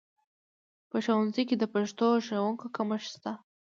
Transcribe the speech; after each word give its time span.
په 0.89 0.97
ښوونځیو 1.05 1.47
کې 1.49 1.55
د 1.59 1.63
پښتو 1.73 2.07
ښوونکو 2.25 2.65
کمښت 2.75 3.07
شته 3.11 3.31